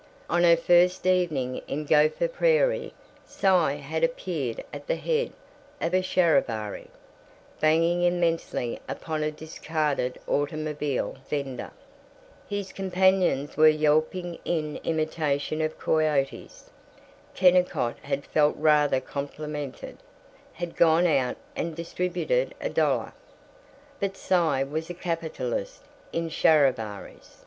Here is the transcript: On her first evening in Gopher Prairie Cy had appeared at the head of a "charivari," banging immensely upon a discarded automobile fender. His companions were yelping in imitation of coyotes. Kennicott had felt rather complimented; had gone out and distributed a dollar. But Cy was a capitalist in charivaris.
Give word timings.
On 0.31 0.41
her 0.41 0.57
first 0.57 1.05
evening 1.05 1.61
in 1.67 1.85
Gopher 1.85 2.27
Prairie 2.27 2.91
Cy 3.23 3.73
had 3.75 4.03
appeared 4.03 4.63
at 4.73 4.87
the 4.87 4.95
head 4.95 5.31
of 5.79 5.93
a 5.93 6.01
"charivari," 6.01 6.87
banging 7.59 8.01
immensely 8.01 8.79
upon 8.89 9.21
a 9.21 9.29
discarded 9.29 10.19
automobile 10.27 11.17
fender. 11.29 11.69
His 12.49 12.73
companions 12.73 13.55
were 13.57 13.67
yelping 13.67 14.39
in 14.43 14.77
imitation 14.77 15.61
of 15.61 15.77
coyotes. 15.77 16.71
Kennicott 17.35 17.99
had 17.99 18.25
felt 18.25 18.55
rather 18.57 18.99
complimented; 19.01 19.97
had 20.53 20.75
gone 20.75 21.05
out 21.05 21.37
and 21.55 21.75
distributed 21.75 22.55
a 22.59 22.71
dollar. 22.71 23.13
But 23.99 24.17
Cy 24.17 24.63
was 24.63 24.89
a 24.89 24.95
capitalist 24.95 25.83
in 26.11 26.31
charivaris. 26.31 27.37